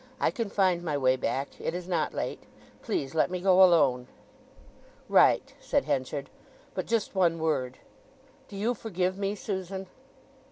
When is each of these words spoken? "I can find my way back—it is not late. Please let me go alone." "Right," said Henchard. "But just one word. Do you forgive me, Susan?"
"I 0.19 0.31
can 0.31 0.49
find 0.49 0.81
my 0.81 0.97
way 0.97 1.15
back—it 1.15 1.75
is 1.75 1.87
not 1.87 2.11
late. 2.11 2.41
Please 2.81 3.13
let 3.13 3.29
me 3.29 3.39
go 3.39 3.63
alone." 3.63 4.07
"Right," 5.07 5.53
said 5.59 5.85
Henchard. 5.85 6.31
"But 6.73 6.87
just 6.87 7.13
one 7.13 7.37
word. 7.37 7.77
Do 8.47 8.57
you 8.57 8.73
forgive 8.73 9.15
me, 9.19 9.35
Susan?" 9.35 9.85